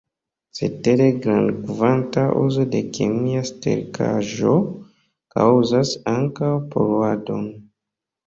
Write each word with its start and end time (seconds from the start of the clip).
Cetere, 0.59 1.07
grandkvanta 1.23 2.23
uzo 2.45 2.63
de 2.71 2.79
kemia 2.97 3.43
sterkaĵo 3.51 4.55
kaŭzas 5.37 5.93
ankaŭ 6.15 6.51
poluadon. 6.73 7.47